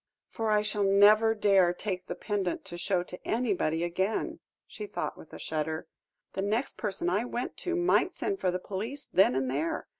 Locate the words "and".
9.35-9.47